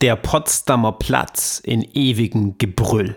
Der 0.00 0.14
Potsdamer 0.14 0.92
Platz 0.92 1.60
in 1.64 1.82
ewigem 1.82 2.56
Gebrüll 2.56 3.16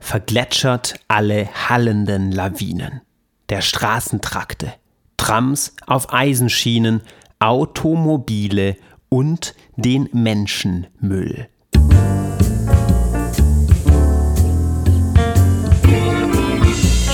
vergletschert 0.00 0.98
alle 1.06 1.48
hallenden 1.68 2.32
Lawinen 2.32 3.02
der 3.50 3.60
Straßentrakte, 3.60 4.72
Trams 5.16 5.76
auf 5.86 6.12
Eisenschienen, 6.12 7.02
Automobile 7.38 8.76
und 9.08 9.54
den 9.76 10.08
Menschenmüll. 10.12 11.46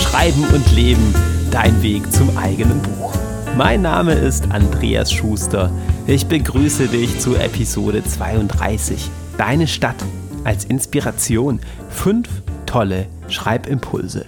Schreiben 0.00 0.44
und 0.46 0.72
Leben, 0.72 1.14
dein 1.50 1.82
Weg 1.82 2.10
zum 2.10 2.38
eigenen 2.38 2.80
Buch. 2.80 3.14
Mein 3.54 3.82
Name 3.82 4.14
ist 4.14 4.50
Andreas 4.50 5.12
Schuster. 5.12 5.70
Ich 6.08 6.26
begrüße 6.26 6.88
dich 6.88 7.20
zu 7.20 7.36
Episode 7.36 8.02
32. 8.02 9.08
Deine 9.38 9.68
Stadt 9.68 9.94
als 10.42 10.64
Inspiration. 10.64 11.60
Fünf 11.90 12.28
tolle 12.66 13.06
Schreibimpulse. 13.28 14.26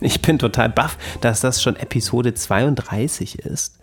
Ich 0.00 0.20
bin 0.20 0.40
total 0.40 0.70
baff, 0.70 0.98
dass 1.20 1.40
das 1.40 1.62
schon 1.62 1.76
Episode 1.76 2.34
32 2.34 3.38
ist. 3.38 3.78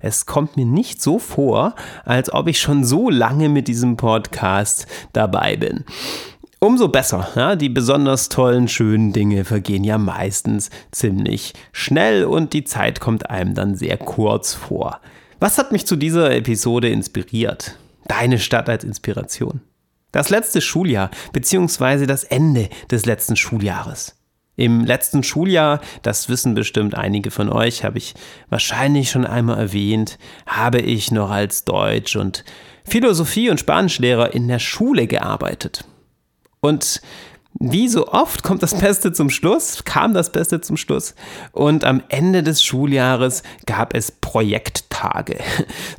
Es 0.00 0.26
kommt 0.26 0.56
mir 0.56 0.66
nicht 0.66 1.00
so 1.00 1.20
vor, 1.20 1.76
als 2.04 2.32
ob 2.32 2.48
ich 2.48 2.58
schon 2.60 2.82
so 2.82 3.08
lange 3.08 3.48
mit 3.48 3.68
diesem 3.68 3.96
Podcast 3.96 4.88
dabei 5.12 5.56
bin. 5.56 5.84
Umso 6.58 6.88
besser. 6.88 7.28
Ja, 7.36 7.54
die 7.54 7.68
besonders 7.68 8.28
tollen, 8.28 8.66
schönen 8.66 9.12
Dinge 9.12 9.44
vergehen 9.44 9.84
ja 9.84 9.98
meistens 9.98 10.68
ziemlich 10.90 11.54
schnell 11.70 12.24
und 12.24 12.54
die 12.54 12.64
Zeit 12.64 12.98
kommt 12.98 13.30
einem 13.30 13.54
dann 13.54 13.76
sehr 13.76 13.98
kurz 13.98 14.52
vor. 14.52 15.00
Was 15.42 15.56
hat 15.56 15.72
mich 15.72 15.86
zu 15.86 15.96
dieser 15.96 16.32
Episode 16.32 16.90
inspiriert? 16.90 17.78
Deine 18.04 18.38
Stadt 18.38 18.68
als 18.68 18.84
Inspiration. 18.84 19.62
Das 20.12 20.28
letzte 20.28 20.60
Schuljahr, 20.60 21.10
beziehungsweise 21.32 22.06
das 22.06 22.24
Ende 22.24 22.68
des 22.90 23.06
letzten 23.06 23.36
Schuljahres. 23.36 24.16
Im 24.56 24.84
letzten 24.84 25.22
Schuljahr, 25.22 25.80
das 26.02 26.28
wissen 26.28 26.52
bestimmt 26.52 26.94
einige 26.94 27.30
von 27.30 27.48
euch, 27.48 27.84
habe 27.84 27.96
ich 27.96 28.14
wahrscheinlich 28.50 29.10
schon 29.10 29.24
einmal 29.24 29.58
erwähnt, 29.58 30.18
habe 30.44 30.82
ich 30.82 31.10
noch 31.10 31.30
als 31.30 31.64
Deutsch- 31.64 32.16
und 32.16 32.44
Philosophie- 32.84 33.48
und 33.48 33.60
Spanischlehrer 33.60 34.34
in 34.34 34.46
der 34.46 34.58
Schule 34.58 35.06
gearbeitet. 35.06 35.86
Und 36.60 37.00
wie 37.62 37.88
so 37.88 38.08
oft 38.08 38.42
kommt 38.42 38.62
das 38.62 38.74
Beste 38.74 39.12
zum 39.12 39.28
Schluss, 39.28 39.84
kam 39.84 40.14
das 40.14 40.32
Beste 40.32 40.62
zum 40.62 40.78
Schluss. 40.78 41.14
Und 41.52 41.84
am 41.84 42.02
Ende 42.08 42.42
des 42.42 42.64
Schuljahres 42.64 43.42
gab 43.66 43.94
es 43.94 44.10
Projekttage. 44.10 45.38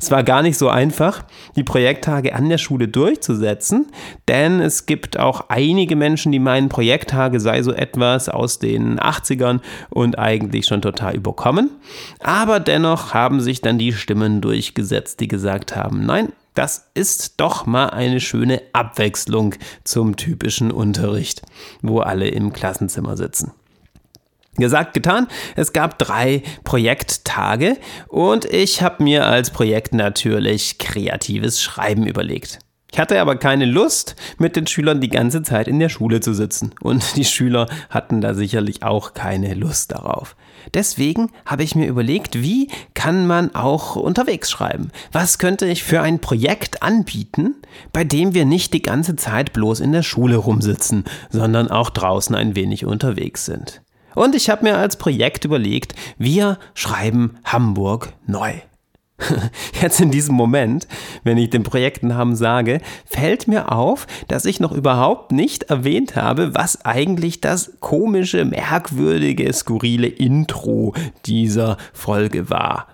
Es 0.00 0.10
war 0.10 0.24
gar 0.24 0.42
nicht 0.42 0.58
so 0.58 0.68
einfach, 0.68 1.24
die 1.56 1.62
Projekttage 1.62 2.34
an 2.34 2.48
der 2.48 2.58
Schule 2.58 2.88
durchzusetzen, 2.88 3.86
denn 4.28 4.60
es 4.60 4.86
gibt 4.86 5.18
auch 5.18 5.46
einige 5.48 5.96
Menschen, 5.96 6.32
die 6.32 6.38
meinen, 6.40 6.68
Projekttage 6.68 7.38
sei 7.38 7.62
so 7.62 7.72
etwas 7.72 8.28
aus 8.28 8.58
den 8.58 8.98
80ern 8.98 9.60
und 9.90 10.18
eigentlich 10.18 10.66
schon 10.66 10.82
total 10.82 11.14
überkommen. 11.14 11.70
Aber 12.20 12.58
dennoch 12.58 13.14
haben 13.14 13.40
sich 13.40 13.60
dann 13.60 13.78
die 13.78 13.92
Stimmen 13.92 14.40
durchgesetzt, 14.40 15.20
die 15.20 15.28
gesagt 15.28 15.76
haben, 15.76 16.04
nein, 16.04 16.32
das 16.54 16.90
ist 16.94 17.40
doch 17.40 17.66
mal 17.66 17.90
eine 17.90 18.20
schöne 18.20 18.62
Abwechslung 18.72 19.54
zum 19.84 20.16
typischen 20.16 20.70
Unterricht, 20.70 21.42
wo 21.80 22.00
alle 22.00 22.28
im 22.28 22.52
Klassenzimmer 22.52 23.16
sitzen. 23.16 23.52
Gesagt, 24.56 24.92
getan. 24.92 25.28
Es 25.56 25.72
gab 25.72 25.98
drei 25.98 26.42
Projekttage 26.62 27.78
und 28.08 28.44
ich 28.44 28.82
habe 28.82 29.02
mir 29.02 29.26
als 29.26 29.50
Projekt 29.50 29.94
natürlich 29.94 30.76
kreatives 30.76 31.62
Schreiben 31.62 32.06
überlegt. 32.06 32.58
Ich 32.92 32.98
hatte 32.98 33.18
aber 33.22 33.36
keine 33.36 33.64
Lust, 33.64 34.16
mit 34.38 34.54
den 34.54 34.66
Schülern 34.66 35.00
die 35.00 35.08
ganze 35.08 35.42
Zeit 35.42 35.66
in 35.66 35.78
der 35.78 35.88
Schule 35.88 36.20
zu 36.20 36.34
sitzen. 36.34 36.74
Und 36.82 37.02
die 37.16 37.24
Schüler 37.24 37.66
hatten 37.88 38.20
da 38.20 38.34
sicherlich 38.34 38.82
auch 38.82 39.14
keine 39.14 39.54
Lust 39.54 39.92
darauf. 39.92 40.36
Deswegen 40.74 41.30
habe 41.46 41.64
ich 41.64 41.74
mir 41.74 41.88
überlegt, 41.88 42.42
wie 42.42 42.68
kann 42.94 43.26
man 43.26 43.54
auch 43.54 43.96
unterwegs 43.96 44.50
schreiben? 44.50 44.90
Was 45.10 45.38
könnte 45.38 45.66
ich 45.66 45.82
für 45.82 46.02
ein 46.02 46.20
Projekt 46.20 46.82
anbieten, 46.82 47.54
bei 47.92 48.04
dem 48.04 48.34
wir 48.34 48.44
nicht 48.44 48.74
die 48.74 48.82
ganze 48.82 49.16
Zeit 49.16 49.54
bloß 49.54 49.80
in 49.80 49.92
der 49.92 50.02
Schule 50.02 50.36
rumsitzen, 50.36 51.04
sondern 51.30 51.70
auch 51.70 51.88
draußen 51.88 52.36
ein 52.36 52.54
wenig 52.54 52.84
unterwegs 52.84 53.46
sind? 53.46 53.80
Und 54.14 54.34
ich 54.34 54.50
habe 54.50 54.64
mir 54.64 54.76
als 54.76 54.96
Projekt 54.96 55.46
überlegt, 55.46 55.94
wir 56.18 56.58
schreiben 56.74 57.38
Hamburg 57.44 58.12
neu. 58.26 58.52
Jetzt 59.80 60.00
in 60.00 60.10
diesem 60.10 60.34
Moment, 60.34 60.86
wenn 61.22 61.38
ich 61.38 61.50
den 61.50 61.62
Projektnamen 61.62 62.36
sage, 62.36 62.80
fällt 63.04 63.48
mir 63.48 63.72
auf, 63.72 64.06
dass 64.28 64.44
ich 64.44 64.60
noch 64.60 64.72
überhaupt 64.72 65.32
nicht 65.32 65.64
erwähnt 65.64 66.16
habe, 66.16 66.54
was 66.54 66.84
eigentlich 66.84 67.40
das 67.40 67.72
komische, 67.80 68.44
merkwürdige, 68.44 69.52
skurrile 69.52 70.08
Intro 70.08 70.94
dieser 71.26 71.76
Folge 71.92 72.50
war. 72.50 72.88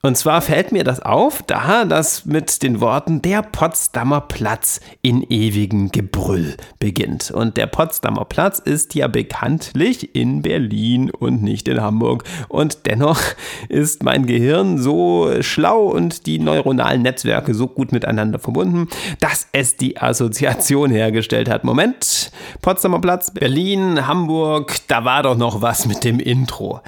Und 0.00 0.16
zwar 0.16 0.42
fällt 0.42 0.70
mir 0.70 0.84
das 0.84 1.00
auf, 1.00 1.42
da 1.42 1.84
das 1.84 2.24
mit 2.24 2.62
den 2.62 2.80
Worten 2.80 3.20
der 3.20 3.42
Potsdamer 3.42 4.20
Platz 4.20 4.80
in 5.02 5.22
ewigem 5.28 5.90
Gebrüll 5.90 6.56
beginnt. 6.78 7.32
Und 7.32 7.56
der 7.56 7.66
Potsdamer 7.66 8.24
Platz 8.24 8.60
ist 8.60 8.94
ja 8.94 9.08
bekanntlich 9.08 10.14
in 10.14 10.42
Berlin 10.42 11.10
und 11.10 11.42
nicht 11.42 11.66
in 11.66 11.80
Hamburg. 11.80 12.22
Und 12.48 12.86
dennoch 12.86 13.20
ist 13.68 14.04
mein 14.04 14.26
Gehirn 14.26 14.78
so 14.78 15.30
schlau 15.40 15.86
und 15.86 16.26
die 16.26 16.38
neuronalen 16.38 17.02
Netzwerke 17.02 17.52
so 17.54 17.66
gut 17.66 17.90
miteinander 17.90 18.38
verbunden, 18.38 18.88
dass 19.20 19.48
es 19.52 19.76
die 19.76 20.00
Assoziation 20.00 20.90
hergestellt 20.90 21.50
hat. 21.50 21.64
Moment, 21.64 22.30
Potsdamer 22.62 23.00
Platz, 23.00 23.32
Berlin, 23.32 24.06
Hamburg, 24.06 24.76
da 24.86 25.04
war 25.04 25.24
doch 25.24 25.36
noch 25.36 25.60
was 25.60 25.86
mit 25.86 26.04
dem 26.04 26.20
Intro. 26.20 26.82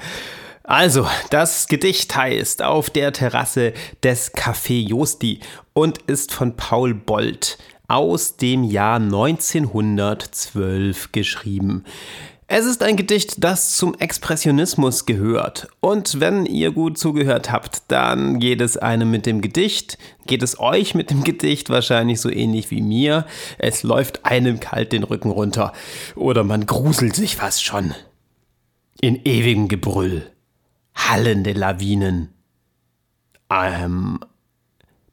Also, 0.63 1.07
das 1.31 1.67
Gedicht 1.67 2.15
heißt 2.15 2.61
Auf 2.61 2.91
der 2.91 3.11
Terrasse 3.13 3.73
des 4.03 4.31
Café 4.33 4.87
Josti 4.87 5.39
und 5.73 5.97
ist 6.03 6.31
von 6.31 6.55
Paul 6.55 6.93
Bolt 6.93 7.57
aus 7.87 8.37
dem 8.37 8.63
Jahr 8.63 8.97
1912 8.97 11.11
geschrieben. 11.11 11.83
Es 12.47 12.65
ist 12.65 12.83
ein 12.83 12.95
Gedicht, 12.95 13.43
das 13.43 13.75
zum 13.75 13.95
Expressionismus 13.95 15.05
gehört. 15.05 15.67
Und 15.79 16.19
wenn 16.19 16.45
ihr 16.45 16.71
gut 16.71 16.97
zugehört 16.97 17.51
habt, 17.51 17.83
dann 17.87 18.39
geht 18.39 18.61
es 18.61 18.77
einem 18.77 19.09
mit 19.09 19.25
dem 19.25 19.41
Gedicht, 19.41 19.97
geht 20.27 20.43
es 20.43 20.59
euch 20.59 20.93
mit 20.93 21.09
dem 21.09 21.23
Gedicht 21.23 21.69
wahrscheinlich 21.69 22.21
so 22.21 22.29
ähnlich 22.29 22.69
wie 22.69 22.81
mir. 22.81 23.25
Es 23.57 23.83
läuft 23.83 24.25
einem 24.25 24.59
kalt 24.59 24.91
den 24.91 25.03
Rücken 25.03 25.31
runter. 25.31 25.71
Oder 26.15 26.43
man 26.43 26.65
gruselt 26.65 27.15
sich 27.15 27.37
fast 27.37 27.63
schon. 27.63 27.95
In 28.99 29.15
ewigem 29.23 29.69
Gebrüll 29.69 30.29
hallende 30.95 31.53
Lawinen, 31.53 32.29
ähm, 33.49 34.19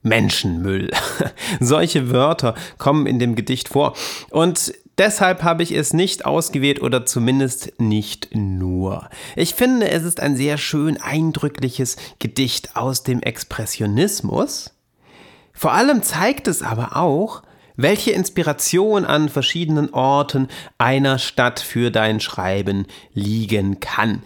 Menschenmüll. 0.02 0.90
Solche 1.60 2.10
Wörter 2.10 2.54
kommen 2.78 3.06
in 3.06 3.18
dem 3.18 3.34
Gedicht 3.34 3.68
vor. 3.68 3.94
Und 4.30 4.72
deshalb 4.96 5.42
habe 5.42 5.62
ich 5.62 5.72
es 5.72 5.92
nicht 5.92 6.24
ausgewählt 6.24 6.80
oder 6.82 7.06
zumindest 7.06 7.72
nicht 7.78 8.34
nur. 8.34 9.08
Ich 9.36 9.54
finde, 9.54 9.90
es 9.90 10.04
ist 10.04 10.20
ein 10.20 10.36
sehr 10.36 10.58
schön 10.58 11.00
eindrückliches 11.00 11.96
Gedicht 12.18 12.76
aus 12.76 13.02
dem 13.02 13.20
Expressionismus. 13.20 14.74
Vor 15.52 15.72
allem 15.72 16.02
zeigt 16.02 16.46
es 16.46 16.62
aber 16.62 16.96
auch, 16.96 17.42
welche 17.78 18.10
Inspiration 18.10 19.04
an 19.04 19.28
verschiedenen 19.28 19.94
Orten 19.94 20.48
einer 20.78 21.18
Stadt 21.18 21.60
für 21.60 21.90
dein 21.90 22.20
Schreiben 22.20 22.86
liegen 23.14 23.78
kann. 23.78 24.22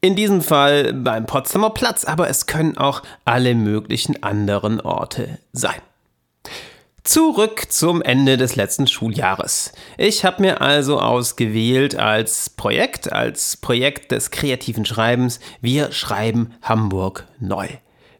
In 0.00 0.14
diesem 0.14 0.42
Fall 0.42 0.92
beim 0.92 1.26
Potsdamer 1.26 1.70
Platz, 1.70 2.04
aber 2.04 2.28
es 2.28 2.46
können 2.46 2.78
auch 2.78 3.02
alle 3.24 3.56
möglichen 3.56 4.22
anderen 4.22 4.80
Orte 4.80 5.38
sein. 5.52 5.80
Zurück 7.02 7.72
zum 7.72 8.00
Ende 8.00 8.36
des 8.36 8.54
letzten 8.54 8.86
Schuljahres. 8.86 9.72
Ich 9.96 10.24
habe 10.24 10.42
mir 10.42 10.60
also 10.60 11.00
ausgewählt 11.00 11.96
als 11.96 12.48
Projekt, 12.50 13.12
als 13.12 13.56
Projekt 13.56 14.12
des 14.12 14.30
kreativen 14.30 14.84
Schreibens, 14.84 15.40
wir 15.60 15.90
schreiben 15.90 16.54
Hamburg 16.62 17.26
neu. 17.40 17.66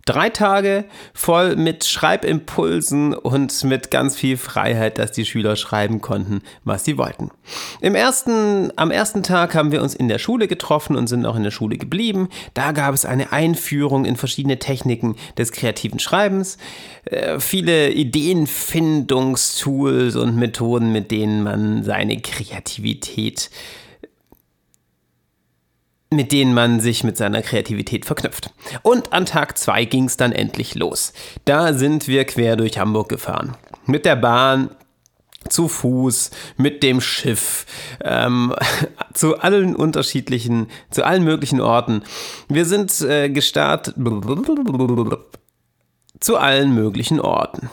Drei 0.09 0.31
Tage 0.31 0.87
voll 1.13 1.55
mit 1.57 1.85
Schreibimpulsen 1.85 3.13
und 3.13 3.63
mit 3.65 3.91
ganz 3.91 4.17
viel 4.17 4.39
Freiheit, 4.39 4.97
dass 4.97 5.13
die 5.13 5.27
Schüler 5.27 5.55
schreiben 5.55 6.01
konnten, 6.01 6.41
was 6.65 6.87
sie 6.87 6.97
wollten. 6.97 7.31
Im 7.83 7.95
ersten, 7.95 8.73
am 8.77 8.91
ersten 8.91 9.23
Tag 9.23 9.55
haben 9.55 9.71
wir 9.71 9.83
uns 9.83 9.95
in 9.95 10.09
der 10.09 10.19
Schule 10.19 10.49
getroffen 10.49 10.97
und 10.97 11.09
sind 11.09 11.27
auch 11.27 11.37
in 11.37 11.43
der 11.43 11.51
Schule 11.51 11.77
geblieben. 11.77 12.31
Da 12.55 12.73
gab 12.73 12.95
es 12.95 13.05
eine 13.05 13.33
Einführung 13.33 14.07
in 14.07 14.17
verschiedene 14.17 14.59
Techniken 14.59 15.17
des 15.37 15.53
kreativen 15.53 15.99
Schreibens, 15.99 16.57
äh, 17.05 17.39
viele 17.39 17.91
Ideenfindungstools 17.91 20.17
und 20.17 20.37
Methoden, 20.37 20.91
mit 20.91 21.11
denen 21.11 21.43
man 21.43 21.85
seine 21.85 22.19
Kreativität 22.23 23.51
mit 26.11 26.33
denen 26.33 26.55
man 26.55 26.81
sich 26.81 27.05
mit 27.05 27.17
seiner 27.17 27.43
Kreativität 27.43 28.07
verknüpft. 28.07 28.53
Und 28.83 29.13
an 29.13 29.27
Tag 29.27 29.59
2 29.59 29.85
ging 29.85 30.05
es 30.05 30.17
dann 30.17 30.33
endlich 30.33 30.75
los. 30.75 31.13
Da 31.45 31.75
sind 31.75 32.09
wir 32.09 32.25
quer 32.25 32.57
durch 32.57 32.79
Hamburg 32.79 33.09
gefahren. 33.09 33.57
Mit 33.87 34.05
der 34.05 34.17
Bahn, 34.17 34.71
zu 35.49 35.69
Fuß, 35.69 36.31
mit 36.57 36.83
dem 36.83 37.01
Schiff, 37.01 37.67
ähm, 38.03 38.55
zu 39.15 39.39
allen 39.39 39.77
unterschiedlichen, 39.77 40.69
zu 40.91 41.05
allen 41.05 41.25
möglichen 41.25 41.61
Orten. 41.61 42.03
Wir 42.49 42.65
sind 42.65 43.01
äh, 43.01 43.29
gestartet 43.31 43.97
zu 46.21 46.37
allen 46.37 46.75
möglichen 46.75 47.21
Orten. 47.21 47.71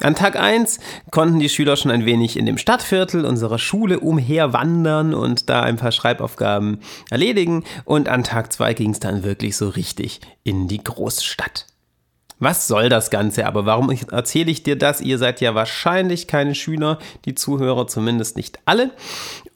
An 0.00 0.14
Tag 0.14 0.36
1 0.36 0.78
konnten 1.10 1.38
die 1.38 1.48
Schüler 1.48 1.76
schon 1.76 1.90
ein 1.90 2.04
wenig 2.04 2.36
in 2.36 2.46
dem 2.46 2.58
Stadtviertel 2.58 3.24
unserer 3.24 3.58
Schule 3.58 4.00
umherwandern 4.00 5.14
und 5.14 5.48
da 5.48 5.62
ein 5.62 5.76
paar 5.76 5.92
Schreibaufgaben 5.92 6.80
erledigen. 7.10 7.64
Und 7.84 8.08
an 8.08 8.24
Tag 8.24 8.52
2 8.52 8.74
ging 8.74 8.90
es 8.90 9.00
dann 9.00 9.24
wirklich 9.24 9.56
so 9.56 9.68
richtig 9.68 10.20
in 10.44 10.68
die 10.68 10.82
Großstadt. 10.82 11.66
Was 12.38 12.68
soll 12.68 12.90
das 12.90 13.08
Ganze 13.08 13.46
aber? 13.46 13.64
Warum 13.64 13.90
erzähle 13.90 14.50
ich 14.50 14.62
dir 14.62 14.76
das? 14.76 15.00
Ihr 15.00 15.16
seid 15.16 15.40
ja 15.40 15.54
wahrscheinlich 15.54 16.26
keine 16.26 16.54
Schüler, 16.54 16.98
die 17.24 17.34
Zuhörer 17.34 17.86
zumindest 17.86 18.36
nicht 18.36 18.58
alle. 18.66 18.90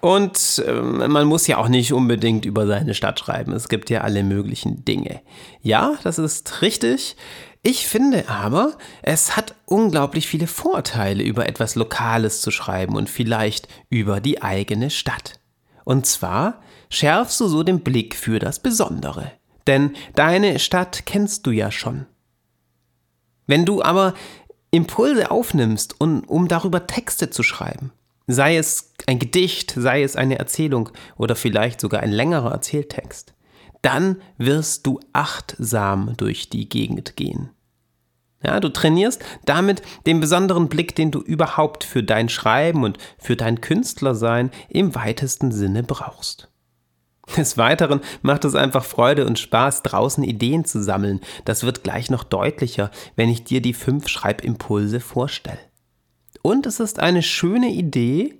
Und 0.00 0.64
äh, 0.66 0.72
man 0.72 1.26
muss 1.26 1.46
ja 1.46 1.58
auch 1.58 1.68
nicht 1.68 1.92
unbedingt 1.92 2.46
über 2.46 2.66
seine 2.66 2.94
Stadt 2.94 3.20
schreiben. 3.20 3.52
Es 3.52 3.68
gibt 3.68 3.90
ja 3.90 4.00
alle 4.00 4.24
möglichen 4.24 4.82
Dinge. 4.86 5.20
Ja, 5.60 5.98
das 6.04 6.18
ist 6.18 6.62
richtig. 6.62 7.16
Ich 7.62 7.86
finde 7.86 8.28
aber, 8.28 8.78
es 9.02 9.36
hat 9.36 9.54
unglaublich 9.66 10.26
viele 10.26 10.46
Vorteile, 10.46 11.22
über 11.22 11.46
etwas 11.46 11.74
Lokales 11.74 12.40
zu 12.40 12.50
schreiben 12.50 12.96
und 12.96 13.10
vielleicht 13.10 13.68
über 13.90 14.20
die 14.20 14.40
eigene 14.40 14.88
Stadt. 14.88 15.40
Und 15.84 16.06
zwar 16.06 16.62
schärfst 16.88 17.38
du 17.38 17.48
so 17.48 17.62
den 17.62 17.80
Blick 17.80 18.16
für 18.16 18.38
das 18.38 18.60
Besondere. 18.60 19.32
Denn 19.66 19.94
deine 20.14 20.58
Stadt 20.58 21.04
kennst 21.04 21.46
du 21.46 21.50
ja 21.50 21.70
schon. 21.70 22.06
Wenn 23.46 23.66
du 23.66 23.82
aber 23.82 24.14
Impulse 24.70 25.30
aufnimmst, 25.30 26.00
um, 26.00 26.20
um 26.24 26.48
darüber 26.48 26.86
Texte 26.86 27.28
zu 27.28 27.42
schreiben, 27.42 27.92
sei 28.26 28.56
es 28.56 28.94
ein 29.06 29.18
Gedicht, 29.18 29.74
sei 29.76 30.02
es 30.02 30.16
eine 30.16 30.38
Erzählung 30.38 30.90
oder 31.16 31.36
vielleicht 31.36 31.80
sogar 31.80 32.00
ein 32.00 32.12
längerer 32.12 32.52
Erzähltext, 32.52 33.34
dann 33.82 34.16
wirst 34.38 34.86
du 34.86 35.00
achtsam 35.12 36.14
durch 36.16 36.48
die 36.48 36.68
Gegend 36.68 37.16
gehen. 37.16 37.50
Ja, 38.42 38.58
du 38.58 38.70
trainierst 38.70 39.22
damit 39.44 39.82
den 40.06 40.20
besonderen 40.20 40.68
Blick, 40.68 40.94
den 40.94 41.10
du 41.10 41.20
überhaupt 41.20 41.84
für 41.84 42.02
dein 42.02 42.28
Schreiben 42.28 42.84
und 42.84 42.96
für 43.18 43.36
dein 43.36 43.60
Künstlersein 43.60 44.50
im 44.68 44.94
weitesten 44.94 45.52
Sinne 45.52 45.82
brauchst. 45.82 46.48
Des 47.36 47.58
Weiteren 47.58 48.00
macht 48.22 48.44
es 48.44 48.54
einfach 48.54 48.84
Freude 48.84 49.26
und 49.26 49.38
Spaß, 49.38 49.82
draußen 49.82 50.24
Ideen 50.24 50.64
zu 50.64 50.82
sammeln. 50.82 51.20
Das 51.44 51.62
wird 51.64 51.84
gleich 51.84 52.10
noch 52.10 52.24
deutlicher, 52.24 52.90
wenn 53.14 53.28
ich 53.28 53.44
dir 53.44 53.60
die 53.60 53.74
fünf 53.74 54.08
Schreibimpulse 54.08 55.00
vorstelle. 55.00 55.60
Und 56.42 56.66
es 56.66 56.80
ist 56.80 56.98
eine 56.98 57.22
schöne 57.22 57.68
Idee 57.68 58.34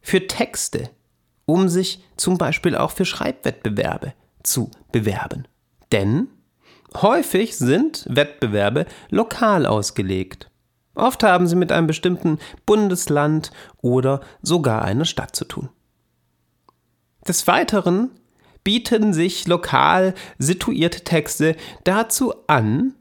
für 0.00 0.26
Texte, 0.26 0.90
um 1.46 1.68
sich 1.68 2.04
zum 2.16 2.38
Beispiel 2.38 2.76
auch 2.76 2.92
für 2.92 3.06
Schreibwettbewerbe 3.06 4.12
zu 4.48 4.70
bewerben. 4.92 5.46
Denn 5.92 6.28
häufig 6.94 7.56
sind 7.56 8.06
Wettbewerbe 8.08 8.86
lokal 9.10 9.66
ausgelegt. 9.66 10.50
Oft 10.94 11.22
haben 11.22 11.46
sie 11.46 11.56
mit 11.56 11.70
einem 11.70 11.86
bestimmten 11.86 12.38
Bundesland 12.66 13.52
oder 13.80 14.20
sogar 14.42 14.82
einer 14.82 15.04
Stadt 15.04 15.36
zu 15.36 15.44
tun. 15.44 15.68
Des 17.26 17.46
Weiteren 17.46 18.10
bieten 18.64 19.12
sich 19.12 19.46
lokal 19.46 20.14
situierte 20.38 21.04
Texte 21.04 21.56
dazu 21.84 22.34
an, 22.48 22.94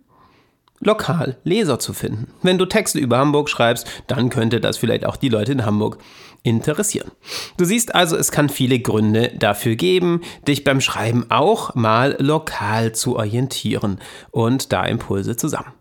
lokal 0.80 1.38
Leser 1.44 1.80
zu 1.80 1.94
finden. 1.94 2.32
Wenn 2.44 2.58
du 2.58 2.66
Texte 2.66 3.00
über 3.00 3.18
Hamburg 3.18 3.50
schreibst, 3.50 3.88
dann 4.08 4.30
könnte 4.30 4.62
das 4.62 4.78
vielleicht 4.78 5.06
auch 5.06 5.16
die 5.16 5.30
Leute 5.30 5.54
in 5.54 5.66
Hamburg 5.66 5.98
interessieren. 6.44 7.12
Du 7.58 7.66
siehst 7.66 7.96
also, 7.96 8.16
es 8.16 8.32
kann 8.32 8.50
viele 8.50 8.80
Gründe 8.80 9.32
dafür 9.38 9.76
geben, 9.76 10.22
dich 10.48 10.64
beim 10.64 10.82
Schreiben 10.82 11.26
auch 11.30 11.76
mal 11.76 12.16
lokal 12.20 12.94
zu 12.94 13.18
orientieren 13.18 14.00
und 14.32 14.72
da 14.74 14.86
Impulse 14.86 15.38
zusammen. 15.38 15.74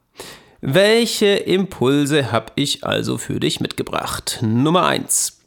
Welche 0.61 1.27
Impulse 1.27 2.33
habe 2.33 2.53
ich 2.57 2.85
also 2.85 3.19
für 3.19 3.39
dich 3.39 3.61
mitgebracht? 3.61 4.41
Nummer 4.43 4.87
1. 4.87 5.41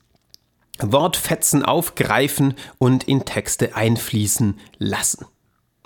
Wortfetzen 0.82 1.64
aufgreifen 1.64 2.54
und 2.78 3.04
in 3.06 3.26
Texte 3.26 3.76
einfließen 3.76 4.60
lassen. 4.78 5.26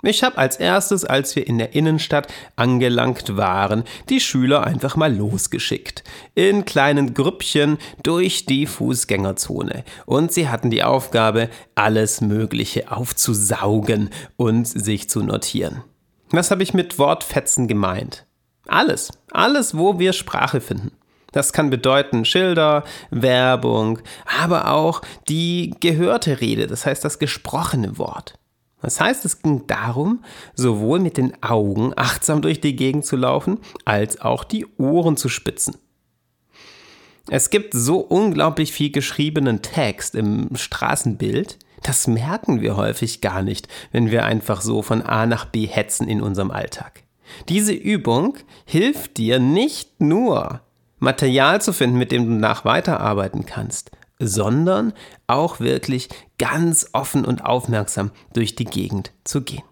Ich 0.06 0.22
habe 0.22 0.36
als 0.36 0.56
erstes, 0.56 1.06
als 1.06 1.34
wir 1.34 1.46
in 1.46 1.56
der 1.56 1.74
Innenstadt 1.74 2.32
angelangt 2.56 3.38
waren, 3.38 3.84
die 4.10 4.20
Schüler 4.20 4.64
einfach 4.64 4.96
mal 4.96 5.14
losgeschickt. 5.14 6.04
In 6.34 6.66
kleinen 6.66 7.14
Grüppchen 7.14 7.78
durch 8.02 8.44
die 8.44 8.66
Fußgängerzone. 8.66 9.82
Und 10.04 10.30
sie 10.30 10.50
hatten 10.50 10.68
die 10.68 10.82
Aufgabe, 10.82 11.48
alles 11.74 12.20
Mögliche 12.20 12.92
aufzusaugen 12.92 14.10
und 14.36 14.68
sich 14.68 15.08
zu 15.08 15.22
notieren. 15.22 15.82
Was 16.30 16.50
habe 16.50 16.62
ich 16.62 16.74
mit 16.74 16.98
Wortfetzen 16.98 17.66
gemeint? 17.66 18.26
Alles. 18.66 19.10
Alles, 19.30 19.76
wo 19.76 19.98
wir 19.98 20.12
Sprache 20.12 20.60
finden. 20.60 20.92
Das 21.32 21.54
kann 21.54 21.70
bedeuten 21.70 22.26
Schilder, 22.26 22.84
Werbung, 23.10 24.00
aber 24.40 24.70
auch 24.70 25.00
die 25.28 25.74
gehörte 25.80 26.40
Rede, 26.40 26.66
das 26.66 26.86
heißt 26.86 27.04
das 27.04 27.18
gesprochene 27.18 27.98
Wort. 27.98 28.38
Das 28.84 29.00
heißt, 29.00 29.24
es 29.24 29.42
ging 29.42 29.66
darum, 29.66 30.22
sowohl 30.54 31.00
mit 31.00 31.16
den 31.16 31.42
Augen 31.42 31.92
achtsam 31.96 32.42
durch 32.42 32.60
die 32.60 32.76
Gegend 32.76 33.04
zu 33.04 33.16
laufen, 33.16 33.58
als 33.84 34.20
auch 34.20 34.44
die 34.44 34.66
Ohren 34.78 35.16
zu 35.16 35.28
spitzen. 35.28 35.76
Es 37.28 37.48
gibt 37.48 37.72
so 37.72 37.98
unglaublich 37.98 38.72
viel 38.72 38.90
geschriebenen 38.90 39.62
Text 39.62 40.14
im 40.14 40.54
Straßenbild, 40.54 41.58
das 41.82 42.06
merken 42.06 42.62
wir 42.62 42.76
häufig 42.76 43.20
gar 43.20 43.42
nicht, 43.42 43.68
wenn 43.92 44.10
wir 44.10 44.24
einfach 44.24 44.62
so 44.62 44.82
von 44.82 45.02
A 45.02 45.26
nach 45.26 45.44
B 45.44 45.66
hetzen 45.66 46.08
in 46.08 46.22
unserem 46.22 46.50
Alltag. 46.50 47.02
Diese 47.48 47.72
Übung 47.72 48.36
hilft 48.64 49.18
dir 49.18 49.38
nicht 49.38 50.00
nur, 50.00 50.60
Material 50.98 51.60
zu 51.60 51.72
finden, 51.72 51.98
mit 51.98 52.10
dem 52.12 52.26
du 52.26 52.32
nach 52.32 52.64
weiterarbeiten 52.64 53.44
kannst, 53.44 53.90
sondern 54.26 54.92
auch 55.26 55.60
wirklich 55.60 56.08
ganz 56.38 56.88
offen 56.92 57.24
und 57.24 57.44
aufmerksam 57.44 58.10
durch 58.32 58.54
die 58.56 58.64
Gegend 58.64 59.12
zu 59.24 59.42
gehen. 59.42 59.62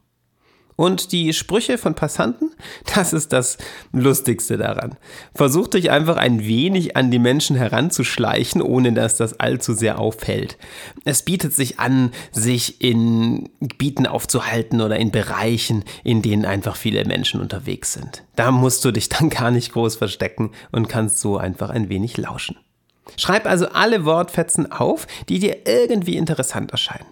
Und 0.76 1.12
die 1.12 1.32
Sprüche 1.32 1.78
von 1.78 1.94
Passanten, 1.94 2.50
das 2.94 3.12
ist 3.12 3.32
das 3.32 3.58
Lustigste 3.93 4.56
daran. 4.56 4.96
Versuch 5.34 5.69
dich 5.69 5.90
einfach 5.90 6.16
ein 6.16 6.44
wenig 6.44 6.96
an 6.96 7.10
die 7.10 7.19
Menschen 7.19 7.56
heranzuschleichen, 7.56 8.62
ohne 8.62 8.93
dass 8.93 9.17
das 9.17 9.38
allzu 9.38 9.74
sehr 9.74 9.98
auffällt. 9.98 10.58
Es 11.05 11.22
bietet 11.22 11.55
sich 11.55 11.79
an, 11.79 12.10
sich 12.32 12.81
in 12.81 13.50
Gebieten 13.60 14.06
aufzuhalten 14.06 14.81
oder 14.81 14.96
in 14.96 15.10
Bereichen, 15.10 15.84
in 16.05 16.22
denen 16.22 16.44
einfach 16.44 16.76
viele 16.76 17.05
Menschen 17.05 17.41
unterwegs 17.41 17.93
sind. 17.93 18.24
Da 18.34 18.50
musst 18.50 18.84
du 18.84 18.91
dich 18.91 19.08
dann 19.08 19.31
gar 19.31 19.50
nicht 19.50 19.72
groß 19.72 19.96
verstecken 19.96 20.53
und 20.72 20.88
kannst 20.88 21.20
so 21.20 21.36
einfach 21.36 21.70
ein 21.70 21.91
wenig 21.91 22.17
lauschen. 22.17 22.56
Schreib 23.16 23.46
also 23.46 23.68
alle 23.68 24.04
Wortfetzen 24.04 24.70
auf, 24.70 25.06
die 25.28 25.38
dir 25.38 25.66
irgendwie 25.66 26.16
interessant 26.16 26.70
erscheinen. 26.70 27.06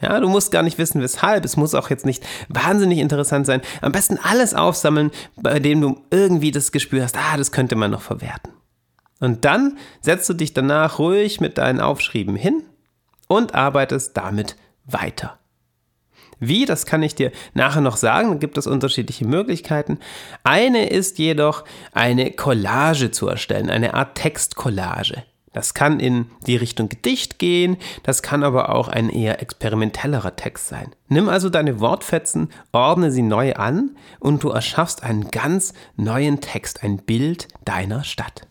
Ja, 0.00 0.20
du 0.20 0.28
musst 0.28 0.52
gar 0.52 0.62
nicht 0.62 0.78
wissen, 0.78 1.00
weshalb. 1.00 1.44
Es 1.44 1.56
muss 1.56 1.74
auch 1.74 1.90
jetzt 1.90 2.06
nicht 2.06 2.24
wahnsinnig 2.48 2.98
interessant 2.98 3.46
sein. 3.46 3.62
Am 3.80 3.92
besten 3.92 4.18
alles 4.22 4.54
aufsammeln, 4.54 5.10
bei 5.36 5.58
dem 5.58 5.80
du 5.80 6.00
irgendwie 6.10 6.52
das 6.52 6.70
Gespür 6.70 7.02
hast, 7.02 7.16
ah, 7.16 7.36
das 7.36 7.50
könnte 7.50 7.74
man 7.74 7.90
noch 7.90 8.02
verwerten. 8.02 8.52
Und 9.20 9.44
dann 9.44 9.76
setzt 10.00 10.28
du 10.28 10.34
dich 10.34 10.54
danach 10.54 11.00
ruhig 11.00 11.40
mit 11.40 11.58
deinen 11.58 11.80
Aufschrieben 11.80 12.36
hin 12.36 12.62
und 13.26 13.54
arbeitest 13.54 14.16
damit 14.16 14.56
weiter. 14.84 15.37
Wie, 16.40 16.64
das 16.64 16.86
kann 16.86 17.02
ich 17.02 17.14
dir 17.14 17.32
nachher 17.54 17.80
noch 17.80 17.96
sagen, 17.96 18.30
da 18.30 18.34
gibt 18.36 18.58
es 18.58 18.66
unterschiedliche 18.66 19.26
Möglichkeiten. 19.26 19.98
Eine 20.44 20.88
ist 20.88 21.18
jedoch, 21.18 21.64
eine 21.92 22.30
Collage 22.30 23.10
zu 23.10 23.28
erstellen, 23.28 23.70
eine 23.70 23.94
Art 23.94 24.14
Textcollage. 24.14 25.24
Das 25.52 25.74
kann 25.74 25.98
in 25.98 26.26
die 26.46 26.56
Richtung 26.56 26.88
Gedicht 26.88 27.38
gehen, 27.38 27.78
das 28.02 28.22
kann 28.22 28.44
aber 28.44 28.74
auch 28.74 28.88
ein 28.88 29.08
eher 29.08 29.42
experimentellerer 29.42 30.36
Text 30.36 30.68
sein. 30.68 30.94
Nimm 31.08 31.28
also 31.28 31.48
deine 31.48 31.80
Wortfetzen, 31.80 32.50
ordne 32.70 33.10
sie 33.10 33.22
neu 33.22 33.54
an 33.54 33.96
und 34.20 34.44
du 34.44 34.50
erschaffst 34.50 35.02
einen 35.02 35.30
ganz 35.30 35.72
neuen 35.96 36.40
Text, 36.40 36.84
ein 36.84 36.98
Bild 36.98 37.48
deiner 37.64 38.04
Stadt. 38.04 38.42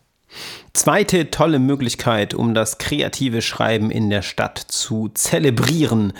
Zweite 0.74 1.30
tolle 1.30 1.58
Möglichkeit, 1.58 2.34
um 2.34 2.52
das 2.52 2.78
kreative 2.78 3.42
Schreiben 3.42 3.90
in 3.90 4.10
der 4.10 4.22
Stadt 4.22 4.58
zu 4.58 5.08
zelebrieren 5.08 6.12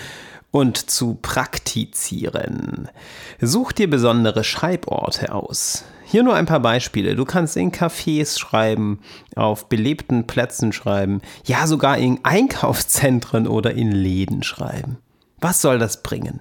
und 0.50 0.90
zu 0.90 1.18
praktizieren. 1.20 2.88
Such 3.40 3.72
dir 3.72 3.90
besondere 3.90 4.44
Schreiborte 4.44 5.34
aus. 5.34 5.84
Hier 6.04 6.22
nur 6.22 6.34
ein 6.34 6.46
paar 6.46 6.60
Beispiele. 6.60 7.16
Du 7.16 7.26
kannst 7.26 7.56
in 7.56 7.70
Cafés 7.70 8.38
schreiben, 8.38 9.00
auf 9.36 9.68
belebten 9.68 10.26
Plätzen 10.26 10.72
schreiben, 10.72 11.20
ja 11.44 11.66
sogar 11.66 11.98
in 11.98 12.20
Einkaufszentren 12.22 13.46
oder 13.46 13.72
in 13.74 13.92
Läden 13.92 14.42
schreiben. 14.42 14.98
Was 15.38 15.60
soll 15.60 15.78
das 15.78 16.02
bringen? 16.02 16.40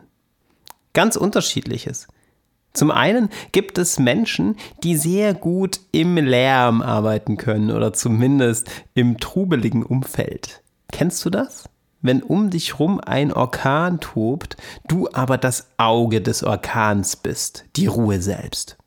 Ganz 0.93 1.17
unterschiedliches. 1.17 2.07
Zum 2.73 2.91
einen 2.91 3.29
gibt 3.51 3.77
es 3.77 3.99
Menschen, 3.99 4.55
die 4.83 4.95
sehr 4.95 5.33
gut 5.33 5.81
im 5.91 6.15
Lärm 6.15 6.81
arbeiten 6.81 7.35
können 7.35 7.71
oder 7.71 7.91
zumindest 7.91 8.69
im 8.93 9.17
trubeligen 9.17 9.83
Umfeld. 9.83 10.61
Kennst 10.91 11.25
du 11.25 11.29
das? 11.29 11.65
Wenn 12.01 12.21
um 12.21 12.49
dich 12.49 12.79
rum 12.79 12.99
ein 12.99 13.33
Orkan 13.33 13.99
tobt, 13.99 14.57
du 14.87 15.09
aber 15.13 15.37
das 15.37 15.67
Auge 15.77 16.21
des 16.21 16.43
Orkans 16.43 17.15
bist, 17.15 17.65
die 17.75 17.87
Ruhe 17.87 18.21
selbst. 18.21 18.77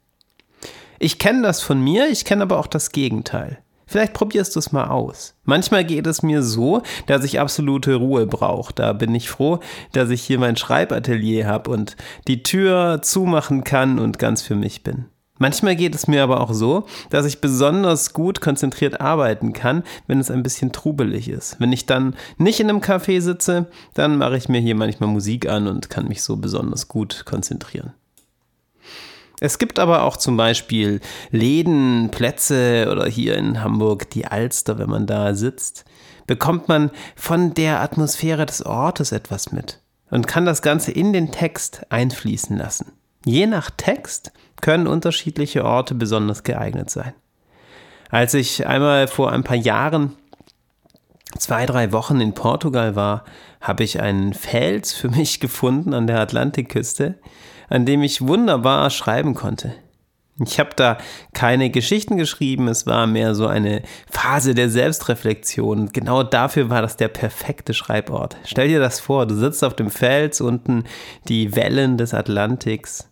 Ich 0.99 1.19
kenne 1.19 1.43
das 1.43 1.63
von 1.63 1.81
mir, 1.81 2.09
ich 2.11 2.25
kenne 2.25 2.43
aber 2.43 2.59
auch 2.59 2.67
das 2.67 2.93
Gegenteil. 2.93 3.59
Vielleicht 3.87 4.13
probierst 4.13 4.55
du 4.55 4.61
es 4.61 4.71
mal 4.71 4.87
aus. 4.87 5.35
Manchmal 5.43 5.85
geht 5.85 6.07
es 6.07 6.23
mir 6.23 6.45
so, 6.45 6.83
dass 7.07 7.25
ich 7.25 7.41
absolute 7.41 7.97
Ruhe 7.97 8.25
brauche. 8.27 8.73
Da 8.73 8.93
bin 8.93 9.13
ich 9.17 9.29
froh, 9.29 9.59
dass 9.91 10.11
ich 10.11 10.23
hier 10.23 10.39
mein 10.39 10.57
Schreibatelier 10.57 11.49
habe 11.49 11.73
und 11.73 11.97
die 12.29 12.45
Tür 12.45 13.01
zumachen 13.03 13.65
kann 13.65 13.99
und 13.99 14.21
ganz 14.21 14.43
für 14.43 14.55
mich 14.55 14.85
bin. 14.85 15.07
Manchmal 15.41 15.75
geht 15.75 15.95
es 15.95 16.07
mir 16.07 16.23
aber 16.23 16.43
auch 16.43 16.53
so, 16.53 16.85
dass 17.09 17.25
ich 17.25 17.41
besonders 17.41 18.13
gut 18.13 18.43
konzentriert 18.43 19.01
arbeiten 19.01 19.55
kann, 19.55 19.85
wenn 20.07 20.21
es 20.21 20.31
ein 20.31 20.43
bisschen 20.43 20.71
trubelig 20.71 21.31
ist. 21.31 21.59
Wenn 21.59 21.73
ich 21.73 21.87
dann 21.87 22.15
nicht 22.37 22.61
in 22.61 22.69
einem 22.69 22.81
Café 22.81 23.23
sitze, 23.23 23.67
dann 23.95 24.19
mache 24.19 24.37
ich 24.37 24.51
mir 24.51 24.61
hier 24.61 24.75
manchmal 24.75 25.09
Musik 25.09 25.49
an 25.49 25.67
und 25.67 25.89
kann 25.89 26.09
mich 26.09 26.23
so 26.23 26.37
besonders 26.37 26.89
gut 26.89 27.25
konzentrieren. 27.25 27.95
Es 29.41 29.57
gibt 29.57 29.79
aber 29.79 30.03
auch 30.03 30.19
zum 30.19 30.37
Beispiel 30.37 31.01
Läden, 31.31 32.11
Plätze 32.11 32.89
oder 32.93 33.07
hier 33.07 33.39
in 33.39 33.63
Hamburg 33.63 34.11
die 34.11 34.27
Alster, 34.27 34.79
wenn 34.79 34.91
man 34.91 35.07
da 35.07 35.35
sitzt, 35.35 35.87
bekommt 36.27 36.69
man 36.69 36.91
von 37.17 37.55
der 37.55 37.81
Atmosphäre 37.81 38.45
des 38.45 38.67
Ortes 38.67 39.11
etwas 39.11 39.53
mit 39.53 39.81
und 40.11 40.27
kann 40.27 40.45
das 40.45 40.61
Ganze 40.61 40.93
in 40.93 41.15
den 41.15 41.33
Text 41.33 41.87
einfließen 41.89 42.59
lassen. 42.59 42.93
Je 43.25 43.47
nach 43.47 43.71
Text 43.71 44.33
können 44.61 44.87
unterschiedliche 44.87 45.65
Orte 45.65 45.95
besonders 45.95 46.43
geeignet 46.43 46.91
sein. 46.91 47.13
Als 48.11 48.35
ich 48.35 48.67
einmal 48.67 49.07
vor 49.09 49.33
ein 49.33 49.45
paar 49.45 49.57
Jahren 49.57 50.17
zwei, 51.39 51.67
drei 51.67 51.93
Wochen 51.93 52.21
in 52.21 52.35
Portugal 52.35 52.97
war, 52.97 53.25
habe 53.61 53.85
ich 53.85 54.01
einen 54.01 54.35
Fels 54.35 54.93
für 54.93 55.09
mich 55.09 55.41
gefunden 55.41 55.95
an 55.95 56.07
der 56.07 56.21
Atlantikküste, 56.21 57.19
an 57.69 57.87
dem 57.87 58.03
ich 58.03 58.27
wunderbar 58.27 58.91
schreiben 58.91 59.35
konnte. 59.35 59.75
Ich 60.43 60.59
habe 60.59 60.71
da 60.75 60.97
keine 61.35 61.69
Geschichten 61.69 62.17
geschrieben, 62.17 62.67
es 62.69 62.87
war 62.87 63.07
mehr 63.07 63.35
so 63.35 63.47
eine 63.47 63.83
Phase 64.11 64.55
der 64.55 64.71
Selbstreflexion. 64.71 65.91
Genau 65.93 66.23
dafür 66.23 66.71
war 66.71 66.81
das 66.81 66.97
der 66.97 67.09
perfekte 67.09 67.75
Schreibort. 67.75 68.39
Stell 68.45 68.69
dir 68.69 68.81
das 68.81 69.01
vor, 69.01 69.27
du 69.27 69.35
sitzt 69.35 69.63
auf 69.63 69.77
dem 69.77 69.91
Fels, 69.91 70.41
unten 70.41 70.85
die 71.29 71.55
Wellen 71.57 71.99
des 71.99 72.15
Atlantiks, 72.15 73.10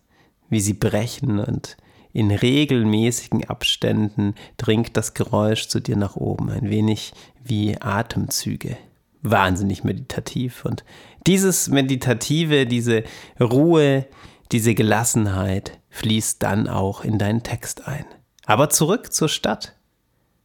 wie 0.49 0.59
sie 0.59 0.73
brechen 0.73 1.39
und 1.39 1.77
in 2.11 2.31
regelmäßigen 2.31 3.49
Abständen 3.49 4.33
dringt 4.57 4.97
das 4.97 5.13
Geräusch 5.13 5.67
zu 5.67 5.79
dir 5.79 5.95
nach 5.95 6.15
oben, 6.15 6.49
ein 6.49 6.69
wenig 6.69 7.13
wie 7.43 7.79
Atemzüge. 7.79 8.77
Wahnsinnig 9.21 9.83
meditativ. 9.83 10.65
Und 10.65 10.83
dieses 11.27 11.67
Meditative, 11.67 12.65
diese 12.65 13.03
Ruhe, 13.39 14.07
diese 14.51 14.73
Gelassenheit 14.73 15.77
fließt 15.89 16.41
dann 16.41 16.67
auch 16.67 17.03
in 17.03 17.19
deinen 17.19 17.43
Text 17.43 17.87
ein. 17.87 18.05
Aber 18.45 18.69
zurück 18.69 19.13
zur 19.13 19.29
Stadt. 19.29 19.75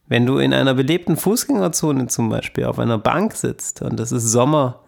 Wenn 0.07 0.27
du 0.27 0.37
in 0.37 0.53
einer 0.53 0.75
belebten 0.75 1.17
Fußgängerzone 1.17 2.07
zum 2.07 2.29
Beispiel 2.29 2.65
auf 2.65 2.77
einer 2.77 2.99
Bank 2.99 3.33
sitzt 3.33 3.81
und 3.81 3.99
es 3.99 4.11
ist 4.11 4.31
Sommer 4.31 4.84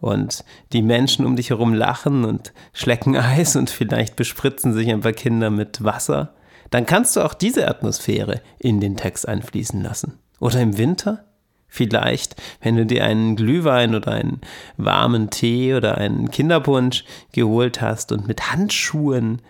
und 0.00 0.44
die 0.72 0.82
Menschen 0.82 1.26
um 1.26 1.36
dich 1.36 1.50
herum 1.50 1.74
lachen 1.74 2.24
und 2.24 2.52
schlecken 2.72 3.16
Eis 3.16 3.56
und 3.56 3.70
vielleicht 3.70 4.16
bespritzen 4.16 4.72
sich 4.72 4.90
ein 4.90 5.00
paar 5.00 5.12
Kinder 5.12 5.50
mit 5.50 5.84
Wasser, 5.84 6.34
dann 6.70 6.86
kannst 6.86 7.16
du 7.16 7.20
auch 7.20 7.34
diese 7.34 7.68
Atmosphäre 7.68 8.40
in 8.58 8.80
den 8.80 8.96
Text 8.96 9.28
einfließen 9.28 9.82
lassen. 9.82 10.18
Oder 10.38 10.60
im 10.60 10.78
Winter? 10.78 11.24
Vielleicht, 11.68 12.34
wenn 12.60 12.76
du 12.76 12.84
dir 12.84 13.04
einen 13.04 13.36
Glühwein 13.36 13.94
oder 13.94 14.12
einen 14.12 14.40
warmen 14.76 15.30
Tee 15.30 15.74
oder 15.74 15.98
einen 15.98 16.30
Kinderpunsch 16.30 17.04
geholt 17.32 17.80
hast 17.80 18.10
und 18.10 18.26
mit 18.26 18.50
Handschuhen 18.50 19.40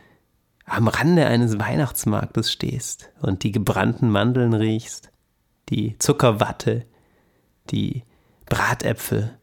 am 0.66 0.88
Rande 0.88 1.26
eines 1.26 1.58
Weihnachtsmarktes 1.58 2.52
stehst 2.52 3.10
und 3.22 3.42
die 3.42 3.52
gebrannten 3.52 4.10
Mandeln 4.10 4.52
riechst, 4.52 5.10
die 5.70 5.96
Zuckerwatte, 5.98 6.84
die 7.70 8.04
Bratäpfel 8.46 9.39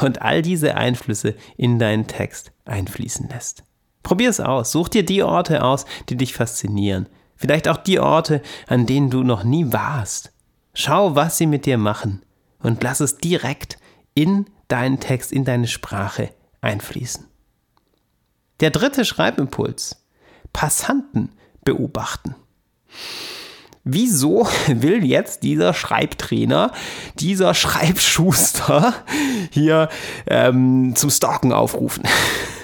und 0.00 0.22
all 0.22 0.42
diese 0.42 0.76
Einflüsse 0.76 1.34
in 1.56 1.78
deinen 1.78 2.06
Text 2.06 2.52
einfließen 2.64 3.28
lässt. 3.28 3.64
Probier 4.02 4.30
es 4.30 4.40
aus, 4.40 4.72
such 4.72 4.88
dir 4.88 5.04
die 5.04 5.22
Orte 5.22 5.64
aus, 5.64 5.86
die 6.08 6.16
dich 6.16 6.34
faszinieren, 6.34 7.08
vielleicht 7.36 7.68
auch 7.68 7.78
die 7.78 7.98
Orte, 7.98 8.42
an 8.66 8.86
denen 8.86 9.10
du 9.10 9.22
noch 9.22 9.44
nie 9.44 9.72
warst 9.72 10.34
Schau, 10.74 11.14
was 11.14 11.38
sie 11.38 11.46
mit 11.46 11.66
dir 11.66 11.78
machen 11.78 12.22
und 12.58 12.82
lass 12.82 12.98
es 12.98 13.18
direkt 13.18 13.78
in 14.14 14.46
deinen 14.66 14.98
Text, 14.98 15.30
in 15.30 15.44
deine 15.44 15.68
Sprache 15.68 16.30
einfließen. 16.60 17.26
Der 18.60 18.70
dritte 18.70 19.04
Schreibimpuls. 19.04 20.00
Passanten 20.52 21.32
beobachten. 21.64 22.36
Wieso 23.84 24.48
will 24.66 25.04
jetzt 25.04 25.42
dieser 25.42 25.74
Schreibtrainer, 25.74 26.72
dieser 27.20 27.52
Schreibschuster 27.52 28.94
hier 29.50 29.90
ähm, 30.26 30.94
zum 30.96 31.10
Stalken 31.10 31.52
aufrufen? 31.52 32.02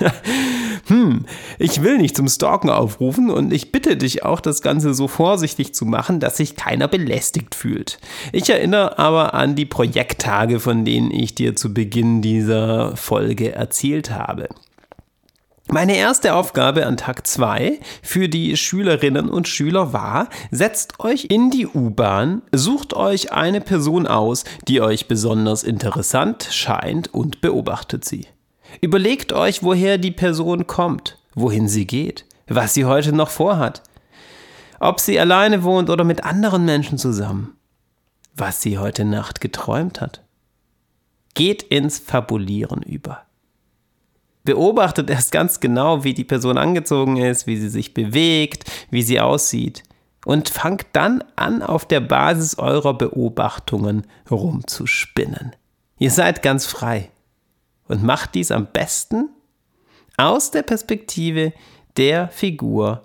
hm, 0.86 1.26
ich 1.58 1.82
will 1.82 1.98
nicht 1.98 2.16
zum 2.16 2.26
Stalken 2.26 2.70
aufrufen 2.70 3.30
und 3.30 3.52
ich 3.52 3.70
bitte 3.70 3.98
dich 3.98 4.24
auch, 4.24 4.40
das 4.40 4.62
Ganze 4.62 4.94
so 4.94 5.08
vorsichtig 5.08 5.74
zu 5.74 5.84
machen, 5.84 6.20
dass 6.20 6.38
sich 6.38 6.56
keiner 6.56 6.88
belästigt 6.88 7.54
fühlt. 7.54 7.98
Ich 8.32 8.48
erinnere 8.48 8.98
aber 8.98 9.34
an 9.34 9.56
die 9.56 9.66
Projekttage, 9.66 10.58
von 10.58 10.86
denen 10.86 11.10
ich 11.10 11.34
dir 11.34 11.54
zu 11.54 11.74
Beginn 11.74 12.22
dieser 12.22 12.96
Folge 12.96 13.52
erzählt 13.52 14.10
habe. 14.10 14.48
Meine 15.72 15.96
erste 15.96 16.34
Aufgabe 16.34 16.84
an 16.84 16.96
Tag 16.96 17.28
2 17.28 17.78
für 18.02 18.28
die 18.28 18.56
Schülerinnen 18.56 19.28
und 19.28 19.46
Schüler 19.46 19.92
war, 19.92 20.28
setzt 20.50 20.98
euch 20.98 21.26
in 21.26 21.52
die 21.52 21.68
U-Bahn, 21.68 22.42
sucht 22.50 22.92
euch 22.92 23.30
eine 23.30 23.60
Person 23.60 24.08
aus, 24.08 24.42
die 24.66 24.80
euch 24.80 25.06
besonders 25.06 25.62
interessant 25.62 26.48
scheint 26.50 27.14
und 27.14 27.40
beobachtet 27.40 28.04
sie. 28.04 28.26
Überlegt 28.80 29.32
euch, 29.32 29.62
woher 29.62 29.96
die 29.96 30.10
Person 30.10 30.66
kommt, 30.66 31.18
wohin 31.36 31.68
sie 31.68 31.86
geht, 31.86 32.24
was 32.48 32.74
sie 32.74 32.84
heute 32.84 33.12
noch 33.12 33.30
vorhat, 33.30 33.84
ob 34.80 34.98
sie 34.98 35.20
alleine 35.20 35.62
wohnt 35.62 35.88
oder 35.88 36.02
mit 36.02 36.24
anderen 36.24 36.64
Menschen 36.64 36.98
zusammen, 36.98 37.56
was 38.34 38.60
sie 38.60 38.78
heute 38.78 39.04
Nacht 39.04 39.40
geträumt 39.40 40.00
hat. 40.00 40.24
Geht 41.34 41.62
ins 41.62 42.00
Fabulieren 42.00 42.82
über. 42.82 43.22
Beobachtet 44.44 45.10
erst 45.10 45.32
ganz 45.32 45.60
genau, 45.60 46.04
wie 46.04 46.14
die 46.14 46.24
Person 46.24 46.56
angezogen 46.56 47.16
ist, 47.16 47.46
wie 47.46 47.56
sie 47.56 47.68
sich 47.68 47.94
bewegt, 47.94 48.70
wie 48.90 49.02
sie 49.02 49.20
aussieht 49.20 49.82
und 50.24 50.48
fangt 50.48 50.86
dann 50.92 51.24
an, 51.36 51.62
auf 51.62 51.86
der 51.86 52.00
Basis 52.00 52.58
eurer 52.58 52.94
Beobachtungen 52.94 54.06
rumzuspinnen. 54.30 55.56
Ihr 55.98 56.10
seid 56.10 56.42
ganz 56.42 56.66
frei 56.66 57.10
und 57.88 58.02
macht 58.02 58.34
dies 58.34 58.50
am 58.50 58.66
besten 58.66 59.30
aus 60.16 60.50
der 60.50 60.62
Perspektive 60.62 61.52
der 61.96 62.28
Figur 62.28 63.04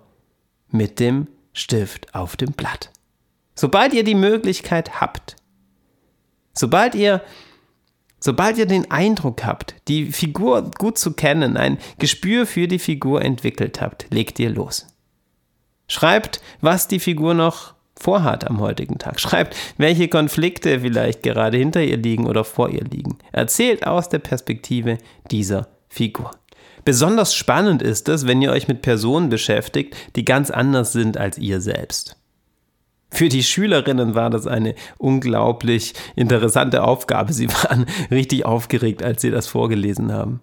mit 0.70 1.00
dem 1.00 1.28
Stift 1.54 2.14
auf 2.14 2.36
dem 2.36 2.52
Blatt. 2.52 2.92
Sobald 3.56 3.94
ihr 3.94 4.04
die 4.04 4.16
Möglichkeit 4.16 5.00
habt, 5.00 5.38
sobald 6.54 6.96
ihr 6.96 7.22
Sobald 8.20 8.58
ihr 8.58 8.66
den 8.66 8.90
Eindruck 8.90 9.46
habt, 9.46 9.76
die 9.88 10.12
Figur 10.12 10.72
gut 10.78 10.98
zu 10.98 11.14
kennen, 11.14 11.58
ein 11.58 11.78
Gespür 12.00 12.46
für 12.46 12.68
die 12.68 12.80
Figur 12.80 13.22
entwickelt 13.22 13.82
habt, 13.82 14.08
legt 14.10 14.40
ihr 14.40 14.50
los. 14.50 14.88
Schreibt, 15.88 16.42
was 16.62 16.88
die 16.88 17.00
Figur 17.00 17.34
noch 17.34 17.76
vorhat 17.98 18.48
am 18.48 18.60
heutigen 18.60 18.98
Tag. 18.98 19.20
Schreibt, 19.20 19.56
welche 19.78 20.08
Konflikte 20.08 20.80
vielleicht 20.80 21.24
gerade 21.24 21.58
hinter 21.58 21.84
ihr 21.84 21.98
liegen 21.98 22.28
oder 22.28 22.44
vor 22.44 22.70
ihr 22.70 22.84
liegen. 22.84 23.18
Erzählt 23.32 23.86
aus 23.86 24.10
der 24.10 24.20
Perspektive 24.20 24.98
dieser 25.32 25.68
Figur. 25.88 26.32
Besonders 26.84 27.34
spannend 27.34 27.82
ist 27.82 28.10
es, 28.10 28.28
wenn 28.28 28.42
ihr 28.42 28.52
euch 28.52 28.68
mit 28.68 28.82
Personen 28.82 29.30
beschäftigt, 29.30 29.96
die 30.16 30.26
ganz 30.26 30.52
anders 30.52 30.92
sind 30.92 31.18
als 31.18 31.38
ihr 31.38 31.62
selbst. 31.62 32.18
Für 33.10 33.30
die 33.30 33.44
Schülerinnen 33.44 34.16
war 34.16 34.30
das 34.30 34.48
eine 34.48 34.76
unglaublich 34.98 35.94
interessante 36.16 36.84
Aufgabe. 36.84 37.34
Sie 37.34 37.50
waren 37.50 37.86
richtig 38.12 38.46
aufgeregt, 38.46 39.04
als 39.04 39.22
sie 39.22 39.32
das 39.32 39.48
vorgelesen 39.48 40.12
haben. 40.12 40.42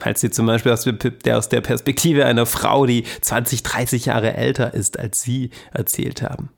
Als 0.00 0.20
sie 0.20 0.30
zum 0.30 0.46
Beispiel 0.46 0.72
aus 0.72 1.48
der 1.48 1.60
Perspektive 1.60 2.26
einer 2.26 2.46
Frau, 2.46 2.86
die 2.86 3.04
20, 3.20 3.62
30 3.62 4.06
Jahre 4.06 4.34
älter 4.34 4.74
ist 4.74 4.98
als 4.98 5.22
sie, 5.22 5.50
erzählt 5.72 6.22
haben. 6.22 6.50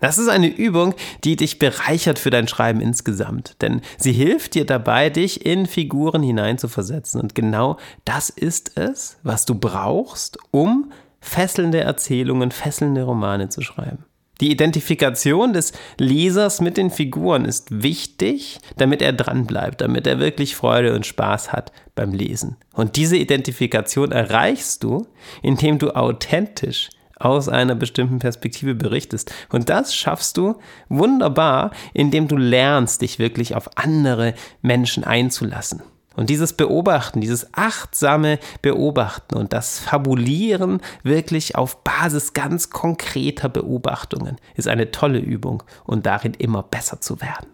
Das 0.00 0.16
ist 0.16 0.28
eine 0.28 0.48
Übung, 0.48 0.94
die 1.24 1.36
dich 1.36 1.58
bereichert 1.58 2.18
für 2.18 2.30
dein 2.30 2.48
Schreiben 2.48 2.80
insgesamt, 2.80 3.60
denn 3.60 3.82
sie 3.98 4.12
hilft 4.12 4.54
dir 4.54 4.64
dabei, 4.64 5.10
dich 5.10 5.44
in 5.44 5.66
Figuren 5.66 6.22
hineinzuversetzen. 6.22 7.20
Und 7.20 7.34
genau 7.34 7.76
das 8.06 8.30
ist 8.30 8.78
es, 8.78 9.18
was 9.22 9.44
du 9.44 9.54
brauchst, 9.54 10.38
um 10.50 10.90
fesselnde 11.20 11.80
Erzählungen, 11.80 12.50
fesselnde 12.50 13.02
Romane 13.02 13.50
zu 13.50 13.60
schreiben. 13.60 14.06
Die 14.40 14.50
Identifikation 14.50 15.52
des 15.52 15.72
Lesers 15.98 16.60
mit 16.60 16.76
den 16.76 16.90
Figuren 16.90 17.44
ist 17.44 17.82
wichtig, 17.82 18.58
damit 18.76 19.02
er 19.02 19.12
dranbleibt, 19.12 19.82
damit 19.82 20.06
er 20.06 20.18
wirklich 20.18 20.56
Freude 20.56 20.94
und 20.94 21.06
Spaß 21.06 21.52
hat 21.52 21.72
beim 21.94 22.12
Lesen. 22.12 22.56
Und 22.72 22.96
diese 22.96 23.16
Identifikation 23.16 24.12
erreichst 24.12 24.82
du, 24.82 25.06
indem 25.42 25.78
du 25.78 25.94
authentisch 25.94 26.88
aus 27.16 27.50
einer 27.50 27.74
bestimmten 27.74 28.18
Perspektive 28.18 28.74
berichtest. 28.74 29.30
Und 29.50 29.68
das 29.68 29.94
schaffst 29.94 30.38
du 30.38 30.56
wunderbar, 30.88 31.70
indem 31.92 32.26
du 32.26 32.36
lernst, 32.36 33.02
dich 33.02 33.18
wirklich 33.18 33.54
auf 33.54 33.76
andere 33.76 34.34
Menschen 34.62 35.04
einzulassen. 35.04 35.82
Und 36.16 36.28
dieses 36.28 36.52
Beobachten, 36.52 37.20
dieses 37.20 37.54
achtsame 37.54 38.38
Beobachten 38.62 39.36
und 39.36 39.52
das 39.52 39.78
Fabulieren 39.78 40.80
wirklich 41.02 41.56
auf 41.56 41.84
Basis 41.84 42.32
ganz 42.32 42.70
konkreter 42.70 43.48
Beobachtungen 43.48 44.36
ist 44.56 44.68
eine 44.68 44.90
tolle 44.90 45.18
Übung 45.18 45.62
und 45.84 46.06
darin 46.06 46.34
immer 46.34 46.62
besser 46.62 47.00
zu 47.00 47.20
werden. 47.20 47.46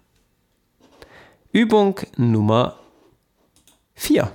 Übung 1.53 2.01
Nummer 2.17 2.77
4. 3.95 4.31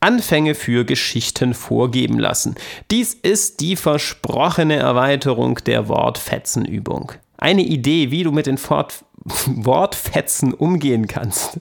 Anfänge 0.00 0.54
für 0.54 0.84
Geschichten 0.84 1.54
vorgeben 1.54 2.18
lassen. 2.18 2.56
Dies 2.90 3.14
ist 3.14 3.60
die 3.60 3.76
versprochene 3.76 4.76
Erweiterung 4.76 5.60
der 5.64 5.88
Wortfetzenübung. 5.88 7.12
Eine 7.38 7.62
Idee, 7.62 8.10
wie 8.10 8.24
du 8.24 8.32
mit 8.32 8.46
den 8.46 8.58
Fort 8.58 9.04
Wortfetzen 9.46 10.52
umgehen 10.52 11.06
kannst. 11.06 11.60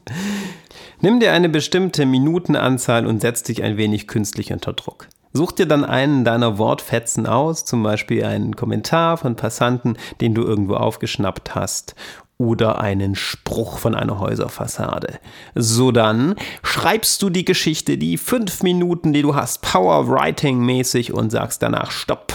Nimm 1.04 1.20
dir 1.20 1.34
eine 1.34 1.50
bestimmte 1.50 2.06
Minutenanzahl 2.06 3.08
und 3.08 3.22
setz 3.22 3.42
dich 3.42 3.64
ein 3.64 3.76
wenig 3.76 4.08
künstlich 4.08 4.54
unter 4.54 4.74
Druck. 4.74 5.08
Such 5.34 5.54
dir 5.54 5.66
dann 5.66 5.84
einen 5.84 6.24
deiner 6.24 6.60
Wortfetzen 6.60 7.26
aus, 7.26 7.66
zum 7.66 7.82
Beispiel 7.82 8.24
einen 8.24 8.56
Kommentar 8.56 9.18
von 9.18 9.36
Passanten, 9.36 9.98
den 10.20 10.36
du 10.36 10.44
irgendwo 10.44 10.76
aufgeschnappt 10.76 11.56
hast, 11.56 11.96
oder 12.38 12.82
einen 12.82 13.16
Spruch 13.16 13.80
von 13.80 13.96
einer 13.96 14.20
Häuserfassade. 14.20 15.20
So 15.56 15.92
dann 15.92 16.36
schreibst 16.62 17.22
du 17.24 17.32
die 17.32 17.46
Geschichte, 17.46 17.98
die 17.98 18.18
fünf 18.18 18.62
Minuten, 18.62 19.12
die 19.12 19.24
du 19.24 19.34
hast, 19.34 19.64
Power 19.64 20.08
Writing 20.08 20.60
mäßig 20.60 21.14
und 21.14 21.32
sagst 21.32 21.64
danach 21.64 21.90
Stopp. 21.90 22.34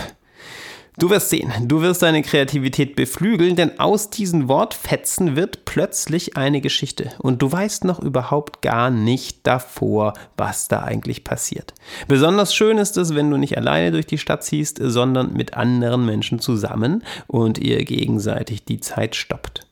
Du 0.98 1.10
wirst 1.10 1.28
sehen, 1.28 1.52
du 1.68 1.82
wirst 1.82 2.02
deine 2.02 2.22
Kreativität 2.22 2.96
beflügeln, 2.96 3.54
denn 3.54 3.78
aus 3.78 4.08
diesen 4.08 4.48
Wortfetzen 4.48 5.36
wird 5.36 5.66
plötzlich 5.66 6.38
eine 6.38 6.62
Geschichte 6.62 7.10
und 7.18 7.42
du 7.42 7.52
weißt 7.52 7.84
noch 7.84 7.98
überhaupt 7.98 8.62
gar 8.62 8.88
nicht 8.88 9.46
davor, 9.46 10.14
was 10.38 10.68
da 10.68 10.82
eigentlich 10.84 11.22
passiert. 11.22 11.74
Besonders 12.08 12.54
schön 12.54 12.78
ist 12.78 12.96
es, 12.96 13.14
wenn 13.14 13.30
du 13.30 13.36
nicht 13.36 13.58
alleine 13.58 13.92
durch 13.92 14.06
die 14.06 14.16
Stadt 14.16 14.42
ziehst, 14.42 14.78
sondern 14.80 15.34
mit 15.34 15.52
anderen 15.52 16.06
Menschen 16.06 16.38
zusammen 16.38 17.04
und 17.26 17.58
ihr 17.58 17.84
gegenseitig 17.84 18.64
die 18.64 18.80
Zeit 18.80 19.16
stoppt. 19.16 19.66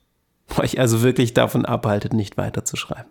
Euch 0.58 0.78
also 0.78 1.00
wirklich 1.00 1.32
davon 1.32 1.64
abhaltet, 1.64 2.12
nicht 2.12 2.36
weiterzuschreiben. 2.36 3.10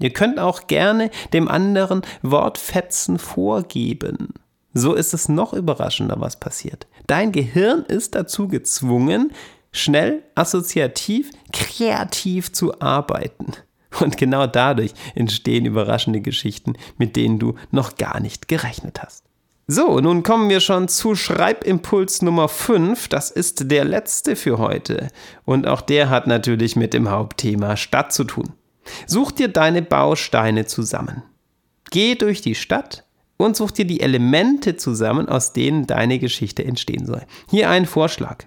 Ihr 0.00 0.10
könnt 0.10 0.40
auch 0.40 0.66
gerne 0.66 1.12
dem 1.32 1.46
anderen 1.46 2.02
Wortfetzen 2.22 3.20
vorgeben. 3.20 4.34
So 4.74 4.94
ist 4.94 5.12
es 5.12 5.28
noch 5.28 5.52
überraschender, 5.52 6.16
was 6.18 6.36
passiert. 6.36 6.86
Dein 7.06 7.32
Gehirn 7.32 7.84
ist 7.84 8.14
dazu 8.14 8.48
gezwungen, 8.48 9.32
schnell, 9.70 10.22
assoziativ, 10.34 11.30
kreativ 11.52 12.52
zu 12.52 12.80
arbeiten. 12.80 13.52
Und 14.00 14.16
genau 14.16 14.46
dadurch 14.46 14.92
entstehen 15.14 15.66
überraschende 15.66 16.20
Geschichten, 16.20 16.74
mit 16.96 17.16
denen 17.16 17.38
du 17.38 17.54
noch 17.70 17.96
gar 17.96 18.20
nicht 18.20 18.48
gerechnet 18.48 19.02
hast. 19.02 19.24
So, 19.68 20.00
nun 20.00 20.22
kommen 20.22 20.48
wir 20.48 20.60
schon 20.60 20.88
zu 20.88 21.14
Schreibimpuls 21.14 22.22
Nummer 22.22 22.48
5. 22.48 23.08
Das 23.08 23.30
ist 23.30 23.70
der 23.70 23.84
letzte 23.84 24.36
für 24.36 24.58
heute. 24.58 25.08
Und 25.44 25.66
auch 25.66 25.80
der 25.80 26.10
hat 26.10 26.26
natürlich 26.26 26.74
mit 26.74 26.94
dem 26.94 27.10
Hauptthema 27.10 27.76
Stadt 27.76 28.12
zu 28.12 28.24
tun. 28.24 28.52
Such 29.06 29.30
dir 29.32 29.48
deine 29.48 29.82
Bausteine 29.82 30.66
zusammen. 30.66 31.22
Geh 31.90 32.16
durch 32.16 32.40
die 32.40 32.54
Stadt 32.54 33.04
und 33.42 33.56
such 33.56 33.72
dir 33.72 33.84
die 33.84 34.00
Elemente 34.00 34.76
zusammen, 34.76 35.28
aus 35.28 35.52
denen 35.52 35.86
deine 35.86 36.18
Geschichte 36.18 36.64
entstehen 36.64 37.06
soll. 37.06 37.22
Hier 37.50 37.70
ein 37.70 37.86
Vorschlag. 37.86 38.44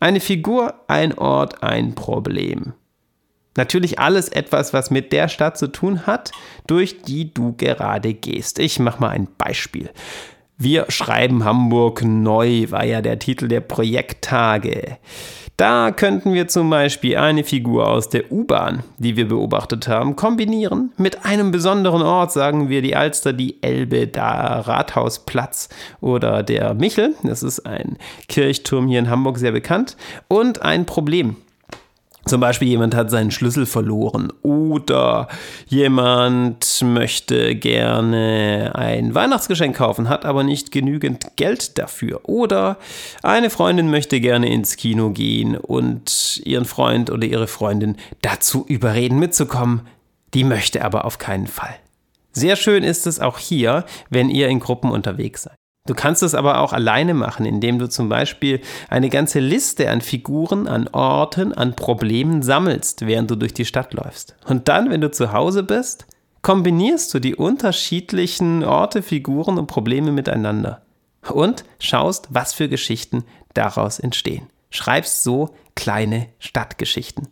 Eine 0.00 0.20
Figur, 0.20 0.74
ein 0.88 1.16
Ort, 1.18 1.62
ein 1.62 1.94
Problem. 1.94 2.72
Natürlich 3.56 3.98
alles 3.98 4.28
etwas, 4.28 4.72
was 4.72 4.90
mit 4.90 5.12
der 5.12 5.28
Stadt 5.28 5.58
zu 5.58 5.66
tun 5.66 6.06
hat, 6.06 6.30
durch 6.66 7.02
die 7.02 7.34
du 7.34 7.54
gerade 7.56 8.14
gehst. 8.14 8.60
Ich 8.60 8.78
mache 8.78 9.00
mal 9.00 9.10
ein 9.10 9.28
Beispiel. 9.36 9.90
Wir 10.60 10.86
schreiben 10.88 11.44
Hamburg 11.44 12.02
neu, 12.04 12.66
war 12.70 12.84
ja 12.84 13.00
der 13.00 13.20
Titel 13.20 13.46
der 13.46 13.60
Projekttage. 13.60 14.98
Da 15.56 15.92
könnten 15.92 16.34
wir 16.34 16.48
zum 16.48 16.68
Beispiel 16.68 17.16
eine 17.16 17.44
Figur 17.44 17.86
aus 17.86 18.08
der 18.08 18.32
U-Bahn, 18.32 18.82
die 18.98 19.16
wir 19.16 19.28
beobachtet 19.28 19.86
haben, 19.86 20.16
kombinieren 20.16 20.90
mit 20.96 21.24
einem 21.24 21.52
besonderen 21.52 22.02
Ort, 22.02 22.32
sagen 22.32 22.68
wir 22.68 22.82
die 22.82 22.96
Alster, 22.96 23.32
die 23.32 23.62
Elbe, 23.62 24.08
da 24.08 24.58
Rathausplatz 24.58 25.68
oder 26.00 26.42
der 26.42 26.74
Michel, 26.74 27.14
das 27.22 27.44
ist 27.44 27.60
ein 27.60 27.96
Kirchturm 28.26 28.88
hier 28.88 28.98
in 28.98 29.10
Hamburg 29.10 29.38
sehr 29.38 29.52
bekannt, 29.52 29.96
und 30.26 30.62
ein 30.62 30.86
Problem. 30.86 31.36
Zum 32.28 32.42
Beispiel 32.42 32.68
jemand 32.68 32.94
hat 32.94 33.10
seinen 33.10 33.30
Schlüssel 33.30 33.64
verloren 33.64 34.30
oder 34.42 35.28
jemand 35.66 36.82
möchte 36.82 37.56
gerne 37.56 38.72
ein 38.74 39.14
Weihnachtsgeschenk 39.14 39.74
kaufen, 39.74 40.10
hat 40.10 40.26
aber 40.26 40.44
nicht 40.44 40.70
genügend 40.70 41.36
Geld 41.36 41.78
dafür. 41.78 42.28
Oder 42.28 42.76
eine 43.22 43.48
Freundin 43.48 43.90
möchte 43.90 44.20
gerne 44.20 44.52
ins 44.52 44.76
Kino 44.76 45.08
gehen 45.08 45.56
und 45.56 46.42
ihren 46.44 46.66
Freund 46.66 47.10
oder 47.10 47.26
ihre 47.26 47.46
Freundin 47.46 47.96
dazu 48.20 48.66
überreden 48.68 49.18
mitzukommen. 49.18 49.88
Die 50.34 50.44
möchte 50.44 50.84
aber 50.84 51.06
auf 51.06 51.16
keinen 51.16 51.46
Fall. 51.46 51.76
Sehr 52.32 52.56
schön 52.56 52.84
ist 52.84 53.06
es 53.06 53.20
auch 53.20 53.38
hier, 53.38 53.86
wenn 54.10 54.28
ihr 54.28 54.48
in 54.48 54.60
Gruppen 54.60 54.90
unterwegs 54.90 55.44
seid. 55.44 55.57
Du 55.88 55.94
kannst 55.94 56.22
es 56.22 56.34
aber 56.34 56.60
auch 56.60 56.74
alleine 56.74 57.14
machen, 57.14 57.46
indem 57.46 57.78
du 57.78 57.88
zum 57.88 58.10
Beispiel 58.10 58.60
eine 58.90 59.08
ganze 59.08 59.40
Liste 59.40 59.88
an 59.88 60.02
Figuren, 60.02 60.68
an 60.68 60.86
Orten, 60.88 61.54
an 61.54 61.76
Problemen 61.76 62.42
sammelst, 62.42 63.06
während 63.06 63.30
du 63.30 63.36
durch 63.36 63.54
die 63.54 63.64
Stadt 63.64 63.94
läufst. 63.94 64.36
Und 64.46 64.68
dann, 64.68 64.90
wenn 64.90 65.00
du 65.00 65.10
zu 65.10 65.32
Hause 65.32 65.62
bist, 65.62 66.04
kombinierst 66.42 67.14
du 67.14 67.20
die 67.20 67.34
unterschiedlichen 67.34 68.64
Orte, 68.64 69.00
Figuren 69.00 69.56
und 69.56 69.66
Probleme 69.66 70.12
miteinander 70.12 70.82
und 71.26 71.64
schaust, 71.80 72.28
was 72.28 72.52
für 72.52 72.68
Geschichten 72.68 73.24
daraus 73.54 73.98
entstehen. 73.98 74.46
Schreibst 74.68 75.22
so 75.22 75.54
kleine 75.74 76.26
Stadtgeschichten. 76.38 77.28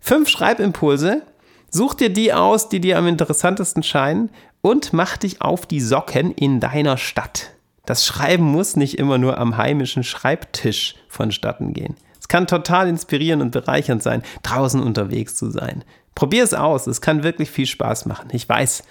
Fünf 0.00 0.30
Schreibimpulse. 0.30 1.20
Such 1.68 1.94
dir 1.94 2.10
die 2.10 2.32
aus, 2.32 2.70
die 2.70 2.80
dir 2.80 2.96
am 2.96 3.06
interessantesten 3.06 3.82
scheinen 3.82 4.30
und 4.62 4.92
mach 4.92 5.18
dich 5.18 5.42
auf 5.42 5.66
die 5.66 5.80
Socken 5.80 6.32
in 6.32 6.60
deiner 6.60 6.96
Stadt. 6.96 7.50
Das 7.84 8.06
Schreiben 8.06 8.44
muss 8.44 8.76
nicht 8.76 8.98
immer 8.98 9.18
nur 9.18 9.36
am 9.36 9.56
heimischen 9.56 10.04
Schreibtisch 10.04 10.94
vonstatten 11.08 11.74
gehen. 11.74 11.96
Es 12.18 12.28
kann 12.28 12.46
total 12.46 12.88
inspirierend 12.88 13.42
und 13.42 13.50
bereichernd 13.50 14.02
sein, 14.02 14.22
draußen 14.44 14.80
unterwegs 14.80 15.34
zu 15.34 15.50
sein. 15.50 15.84
Probier 16.14 16.44
es 16.44 16.54
aus, 16.54 16.86
es 16.86 17.00
kann 17.00 17.24
wirklich 17.24 17.50
viel 17.50 17.66
Spaß 17.66 18.06
machen. 18.06 18.28
Ich 18.32 18.48
weiß, 18.48 18.84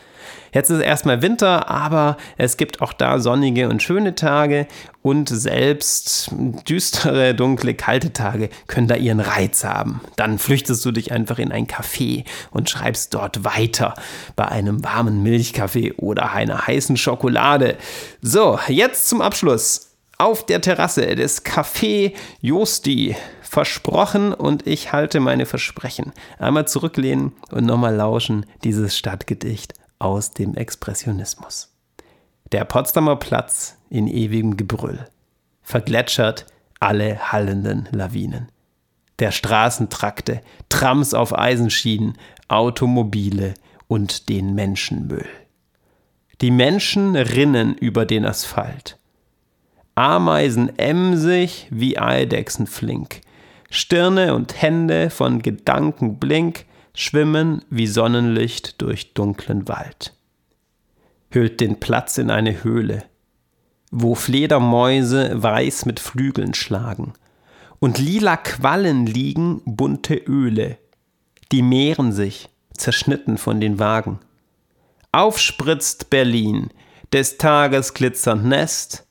jetzt 0.53 0.69
ist 0.69 0.81
erstmal 0.81 1.21
Winter, 1.21 1.69
aber 1.69 2.17
es 2.37 2.57
gibt 2.57 2.81
auch 2.81 2.93
da 2.93 3.19
sonnige 3.19 3.69
und 3.69 3.81
schöne 3.81 4.15
Tage 4.15 4.67
und 5.01 5.29
selbst 5.29 6.31
düstere, 6.67 7.33
dunkle, 7.33 7.73
kalte 7.73 8.13
Tage 8.13 8.49
können 8.67 8.87
da 8.87 8.95
ihren 8.95 9.19
Reiz 9.19 9.63
haben. 9.63 10.01
Dann 10.15 10.37
flüchtest 10.37 10.85
du 10.85 10.91
dich 10.91 11.11
einfach 11.11 11.39
in 11.39 11.51
ein 11.51 11.67
Café 11.67 12.25
und 12.51 12.69
schreibst 12.69 13.13
dort 13.13 13.43
weiter 13.43 13.95
bei 14.35 14.47
einem 14.47 14.83
warmen 14.83 15.23
Milchkaffee 15.23 15.93
oder 15.93 16.31
einer 16.31 16.67
heißen 16.67 16.97
Schokolade. 16.97 17.77
So, 18.21 18.59
jetzt 18.67 19.09
zum 19.09 19.21
Abschluss. 19.21 19.87
Auf 20.17 20.45
der 20.45 20.61
Terrasse 20.61 21.15
des 21.15 21.43
Café 21.43 22.13
Josti 22.41 23.15
versprochen 23.41 24.33
und 24.33 24.65
ich 24.65 24.93
halte 24.93 25.19
meine 25.19 25.45
Versprechen. 25.45 26.13
Einmal 26.39 26.67
zurücklehnen 26.67 27.33
und 27.51 27.65
nochmal 27.65 27.95
lauschen, 27.95 28.45
dieses 28.63 28.95
Stadtgedicht 28.95 29.73
aus 30.01 30.31
dem 30.31 30.55
Expressionismus. 30.55 31.73
Der 32.51 32.65
Potsdamer 32.65 33.15
Platz 33.15 33.77
in 33.89 34.07
ewigem 34.07 34.57
Gebrüll 34.57 35.07
vergletschert 35.61 36.47
alle 36.79 37.31
hallenden 37.31 37.87
Lawinen. 37.91 38.49
Der 39.19 39.31
Straßentrakte, 39.31 40.41
Trams 40.67 41.13
auf 41.13 41.37
Eisenschienen, 41.37 42.17
Automobile 42.47 43.53
und 43.87 44.29
den 44.29 44.55
Menschenmüll. 44.55 45.27
Die 46.41 46.51
Menschen 46.51 47.15
rinnen 47.15 47.75
über 47.75 48.05
den 48.05 48.25
Asphalt. 48.25 48.97
Ameisen 49.93 50.77
emsig 50.79 51.67
wie 51.69 51.99
Eidechsen 51.99 52.65
flink 52.65 53.21
Stirne 53.69 54.35
und 54.35 54.61
Hände 54.61 55.09
von 55.09 55.41
Gedankenblink 55.41 56.65
schwimmen 56.93 57.63
wie 57.69 57.87
Sonnenlicht 57.87 58.81
durch 58.81 59.13
dunklen 59.13 59.67
Wald. 59.67 60.13
Hüllt 61.29 61.61
den 61.61 61.79
Platz 61.79 62.17
in 62.17 62.29
eine 62.29 62.63
Höhle, 62.63 63.03
wo 63.91 64.15
Fledermäuse 64.15 65.41
weiß 65.41 65.85
mit 65.85 65.99
Flügeln 65.99 66.53
schlagen 66.53 67.13
und 67.79 67.97
lila 67.97 68.37
Quallen 68.37 69.05
liegen 69.05 69.61
bunte 69.65 70.15
Öle, 70.15 70.77
die 71.51 71.63
mehren 71.63 72.11
sich, 72.11 72.49
zerschnitten 72.77 73.37
von 73.37 73.59
den 73.59 73.79
Wagen. 73.79 74.19
Aufspritzt 75.11 76.09
Berlin, 76.09 76.69
des 77.11 77.37
Tages 77.37 77.93
glitzernd 77.93 78.45
Nest, 78.45 79.05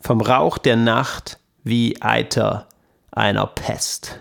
vom 0.00 0.20
Rauch 0.20 0.58
der 0.58 0.76
Nacht 0.76 1.38
wie 1.64 2.00
Eiter 2.02 2.68
einer 3.10 3.46
Pest. 3.46 4.20